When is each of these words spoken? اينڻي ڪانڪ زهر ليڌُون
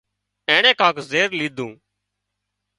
اينڻي 0.49 0.71
ڪانڪ 0.79 0.95
زهر 1.09 1.29
ليڌُون 1.39 1.71